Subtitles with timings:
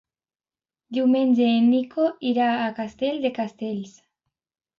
[0.97, 3.95] Diumenge en Nico irà a Castell de Castells.